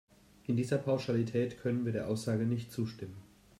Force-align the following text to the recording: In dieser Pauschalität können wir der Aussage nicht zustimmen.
In 0.47 0.55
dieser 0.55 0.79
Pauschalität 0.79 1.59
können 1.59 1.85
wir 1.85 1.91
der 1.93 2.07
Aussage 2.07 2.45
nicht 2.47 2.71
zustimmen. 2.71 3.21